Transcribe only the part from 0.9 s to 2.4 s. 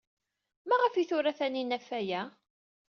ay tura Taninna ɣef waya?